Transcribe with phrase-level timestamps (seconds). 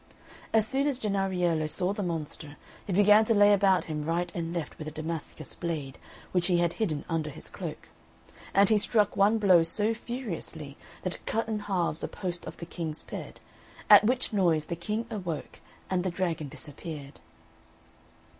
[0.51, 2.57] As soon as Jennariello saw the monster,
[2.87, 5.99] he began to lay about him right and left with a Damascus blade
[6.31, 7.87] which he had hidden under his cloak;
[8.51, 12.57] and he struck one blow so furiously that it cut in halves a post of
[12.57, 13.39] the King's bed,
[13.91, 17.19] at which noise the King awoke, and the dragon disappeared.